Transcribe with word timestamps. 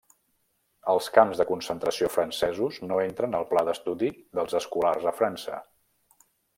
Els 0.93 1.09
camps 1.17 1.41
de 1.41 1.45
concentració 1.49 2.09
francesos 2.15 2.81
no 2.87 2.99
entren 3.05 3.39
al 3.41 3.47
pla 3.53 3.65
d'estudis 3.71 4.19
dels 4.41 4.61
escolars 4.65 5.11
a 5.15 5.19
França. 5.23 5.65